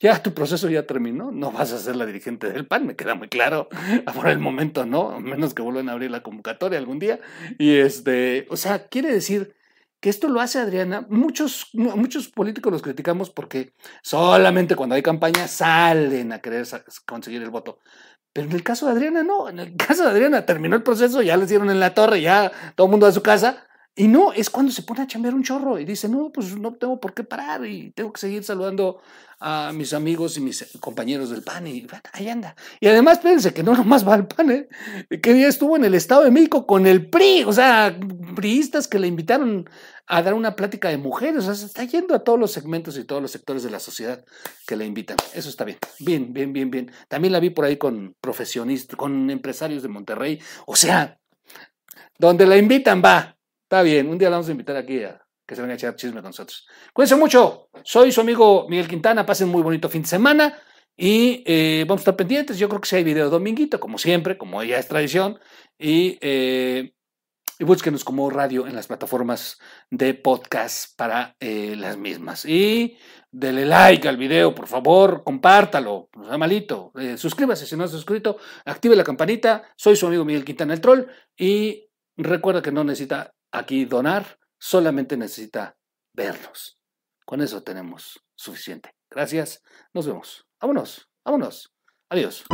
Ya 0.00 0.22
tu 0.22 0.32
proceso 0.32 0.68
ya 0.68 0.84
terminó, 0.84 1.32
no 1.32 1.50
vas 1.50 1.72
a 1.72 1.78
ser 1.78 1.96
la 1.96 2.06
dirigente 2.06 2.50
del 2.50 2.66
PAN, 2.66 2.86
me 2.86 2.96
queda 2.96 3.14
muy 3.14 3.28
claro. 3.28 3.68
Por 4.14 4.28
el 4.28 4.38
momento 4.38 4.86
no, 4.86 5.10
a 5.10 5.20
menos 5.20 5.54
que 5.54 5.62
vuelvan 5.62 5.88
a 5.88 5.92
abrir 5.92 6.10
la 6.10 6.22
convocatoria 6.22 6.78
algún 6.78 6.98
día. 6.98 7.20
Y 7.58 7.76
este, 7.76 8.46
o 8.50 8.56
sea, 8.56 8.88
quiere 8.88 9.12
decir 9.12 9.54
que 10.00 10.10
esto 10.10 10.28
lo 10.28 10.40
hace 10.40 10.58
Adriana. 10.58 11.06
Muchos, 11.08 11.70
muchos 11.72 12.28
políticos 12.28 12.72
los 12.72 12.82
criticamos 12.82 13.30
porque 13.30 13.74
solamente 14.02 14.76
cuando 14.76 14.94
hay 14.94 15.02
campaña 15.02 15.48
salen 15.48 16.32
a 16.32 16.40
querer 16.40 16.66
conseguir 17.06 17.42
el 17.42 17.50
voto. 17.50 17.78
Pero 18.32 18.46
en 18.48 18.54
el 18.54 18.62
caso 18.62 18.86
de 18.86 18.92
Adriana, 18.92 19.22
no. 19.22 19.48
En 19.48 19.58
el 19.58 19.76
caso 19.88 20.04
de 20.04 20.10
Adriana 20.10 20.46
terminó 20.46 20.76
el 20.76 20.82
proceso, 20.82 21.22
ya 21.22 21.36
les 21.36 21.48
dieron 21.48 21.70
en 21.70 21.80
la 21.80 21.94
torre, 21.94 22.20
ya 22.20 22.52
todo 22.74 22.86
el 22.86 22.90
mundo 22.90 23.06
a 23.06 23.12
su 23.12 23.22
casa. 23.22 23.67
Y 23.98 24.06
no, 24.06 24.32
es 24.32 24.48
cuando 24.48 24.70
se 24.70 24.82
pone 24.82 25.02
a 25.02 25.08
chambear 25.08 25.34
un 25.34 25.42
chorro 25.42 25.76
y 25.76 25.84
dice, 25.84 26.08
no, 26.08 26.30
pues 26.30 26.56
no 26.56 26.72
tengo 26.74 27.00
por 27.00 27.14
qué 27.14 27.24
parar 27.24 27.66
y 27.66 27.90
tengo 27.90 28.12
que 28.12 28.20
seguir 28.20 28.44
saludando 28.44 29.00
a 29.40 29.72
mis 29.74 29.92
amigos 29.92 30.36
y 30.36 30.40
mis 30.40 30.64
compañeros 30.78 31.30
del 31.30 31.42
PAN 31.42 31.66
y 31.66 31.84
ahí 32.12 32.28
anda. 32.28 32.54
Y 32.78 32.86
además, 32.86 33.18
espérense 33.18 33.52
que 33.52 33.64
no 33.64 33.74
nomás 33.74 34.06
va 34.06 34.14
al 34.14 34.28
PAN, 34.28 34.52
¿eh? 34.52 34.68
que 35.20 35.34
día 35.34 35.48
estuvo 35.48 35.74
en 35.74 35.84
el 35.84 35.96
Estado 35.96 36.22
de 36.22 36.30
México 36.30 36.64
con 36.64 36.86
el 36.86 37.10
PRI, 37.10 37.42
o 37.42 37.52
sea, 37.52 37.98
priistas 38.36 38.86
que 38.86 39.00
le 39.00 39.08
invitaron 39.08 39.68
a 40.06 40.22
dar 40.22 40.34
una 40.34 40.54
plática 40.54 40.90
de 40.90 40.98
mujeres, 40.98 41.38
o 41.38 41.46
sea, 41.46 41.54
se 41.56 41.66
está 41.66 41.82
yendo 41.82 42.14
a 42.14 42.22
todos 42.22 42.38
los 42.38 42.52
segmentos 42.52 42.96
y 42.98 43.04
todos 43.04 43.20
los 43.20 43.32
sectores 43.32 43.64
de 43.64 43.70
la 43.70 43.80
sociedad 43.80 44.24
que 44.64 44.76
le 44.76 44.86
invitan. 44.86 45.16
Eso 45.34 45.48
está 45.48 45.64
bien, 45.64 45.78
bien, 45.98 46.32
bien, 46.32 46.52
bien, 46.52 46.70
bien. 46.70 46.92
También 47.08 47.32
la 47.32 47.40
vi 47.40 47.50
por 47.50 47.64
ahí 47.64 47.78
con 47.78 48.14
profesionistas, 48.20 48.96
con 48.96 49.28
empresarios 49.28 49.82
de 49.82 49.88
Monterrey, 49.88 50.38
o 50.66 50.76
sea, 50.76 51.18
donde 52.16 52.46
la 52.46 52.56
invitan 52.56 53.02
va. 53.04 53.37
Está 53.68 53.82
bien, 53.82 54.08
un 54.08 54.16
día 54.16 54.30
la 54.30 54.36
vamos 54.36 54.48
a 54.48 54.52
invitar 54.52 54.78
aquí 54.78 55.02
a 55.04 55.22
que 55.46 55.54
se 55.54 55.60
venga 55.60 55.74
a 55.74 55.76
echar 55.76 55.94
chisme 55.94 56.22
con 56.22 56.30
nosotros. 56.30 56.66
Cuídense 56.94 57.16
mucho, 57.16 57.68
soy 57.84 58.10
su 58.12 58.22
amigo 58.22 58.66
Miguel 58.66 58.88
Quintana, 58.88 59.26
pasen 59.26 59.50
muy 59.50 59.60
bonito 59.60 59.90
fin 59.90 60.00
de 60.00 60.08
semana 60.08 60.58
y 60.96 61.44
eh, 61.44 61.84
vamos 61.86 62.00
a 62.00 62.04
estar 62.04 62.16
pendientes. 62.16 62.58
Yo 62.58 62.70
creo 62.70 62.80
que 62.80 62.88
si 62.88 62.96
hay 62.96 63.04
video 63.04 63.28
dominguito, 63.28 63.78
como 63.78 63.98
siempre, 63.98 64.38
como 64.38 64.64
ya 64.64 64.78
es 64.78 64.88
tradición, 64.88 65.38
y, 65.78 66.16
eh, 66.22 66.94
y 67.58 67.64
búsquenos 67.64 68.04
como 68.04 68.30
radio 68.30 68.66
en 68.66 68.74
las 68.74 68.86
plataformas 68.86 69.58
de 69.90 70.14
podcast 70.14 70.96
para 70.96 71.36
eh, 71.38 71.76
las 71.76 71.98
mismas. 71.98 72.46
Y 72.46 72.96
dele 73.30 73.66
like 73.66 74.08
al 74.08 74.16
video, 74.16 74.54
por 74.54 74.66
favor, 74.66 75.24
compártalo, 75.24 76.08
no 76.16 76.26
sea 76.26 76.38
malito, 76.38 76.90
eh, 76.98 77.18
suscríbase 77.18 77.66
si 77.66 77.76
no 77.76 77.84
has 77.84 77.90
suscrito, 77.90 78.38
active 78.64 78.96
la 78.96 79.04
campanita, 79.04 79.64
soy 79.76 79.94
su 79.94 80.06
amigo 80.06 80.24
Miguel 80.24 80.46
Quintana 80.46 80.72
el 80.72 80.80
Troll. 80.80 81.06
Y 81.36 81.84
recuerda 82.16 82.62
que 82.62 82.72
no 82.72 82.82
necesita 82.82 83.34
aquí 83.52 83.84
donar, 83.84 84.38
solamente 84.58 85.16
necesita 85.16 85.76
vernos. 86.12 86.78
Con 87.24 87.40
eso 87.40 87.62
tenemos 87.62 88.24
suficiente. 88.34 88.94
Gracias, 89.10 89.62
nos 89.92 90.06
vemos. 90.06 90.46
Vámonos, 90.60 91.08
vámonos. 91.24 91.72
Adiós. 92.10 92.44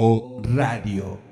O 0.00 0.40
Radio. 0.54 1.27